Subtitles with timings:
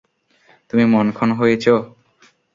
[0.69, 1.65] তুমি মনঃক্ষণ হয়েছ?